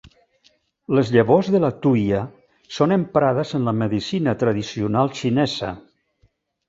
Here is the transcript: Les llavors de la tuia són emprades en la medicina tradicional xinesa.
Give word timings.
Les 0.99 1.09
llavors 1.15 1.49
de 1.55 1.59
la 1.65 1.69
tuia 1.83 2.21
són 2.77 2.95
emprades 2.97 3.53
en 3.59 3.69
la 3.71 3.77
medicina 3.85 4.35
tradicional 4.45 5.13
xinesa. 5.21 5.71